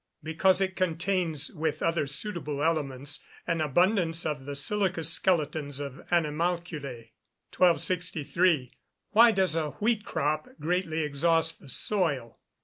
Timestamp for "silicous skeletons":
4.55-5.79